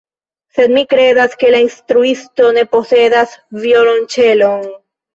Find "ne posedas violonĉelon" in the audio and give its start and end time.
2.59-4.71